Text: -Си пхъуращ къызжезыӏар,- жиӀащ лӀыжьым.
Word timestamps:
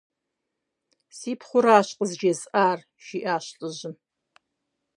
-Си 1.17 1.31
пхъуращ 1.39 1.89
къызжезыӏар,- 1.97 2.79
жиӀащ 3.03 3.45
лӀыжьым. 3.59 3.95